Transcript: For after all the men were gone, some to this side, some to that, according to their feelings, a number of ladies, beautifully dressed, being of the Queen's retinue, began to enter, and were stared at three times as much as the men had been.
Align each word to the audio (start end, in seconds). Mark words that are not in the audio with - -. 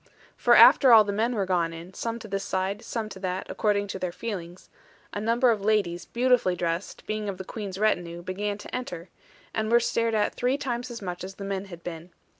For 0.35 0.55
after 0.55 0.91
all 0.91 1.03
the 1.03 1.13
men 1.13 1.35
were 1.35 1.45
gone, 1.45 1.93
some 1.93 2.17
to 2.17 2.27
this 2.27 2.43
side, 2.43 2.81
some 2.83 3.07
to 3.09 3.19
that, 3.19 3.45
according 3.51 3.85
to 3.89 3.99
their 3.99 4.11
feelings, 4.11 4.67
a 5.13 5.21
number 5.21 5.51
of 5.51 5.61
ladies, 5.61 6.05
beautifully 6.05 6.55
dressed, 6.55 7.05
being 7.05 7.29
of 7.29 7.37
the 7.37 7.43
Queen's 7.45 7.77
retinue, 7.77 8.23
began 8.23 8.57
to 8.57 8.75
enter, 8.75 9.09
and 9.53 9.69
were 9.71 9.79
stared 9.79 10.15
at 10.15 10.33
three 10.33 10.57
times 10.57 10.89
as 10.89 11.03
much 11.03 11.23
as 11.23 11.35
the 11.35 11.43
men 11.45 11.65
had 11.65 11.83
been. 11.83 12.09